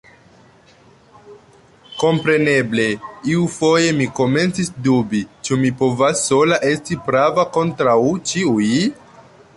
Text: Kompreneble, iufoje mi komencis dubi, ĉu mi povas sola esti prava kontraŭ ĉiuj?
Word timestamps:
Kompreneble, 2.03 2.85
iufoje 3.33 3.93
mi 3.99 4.09
komencis 4.21 4.73
dubi, 4.89 5.23
ĉu 5.45 5.61
mi 5.65 5.73
povas 5.83 6.25
sola 6.31 6.61
esti 6.73 7.01
prava 7.11 7.47
kontraŭ 7.59 7.99
ĉiuj? 8.33 8.69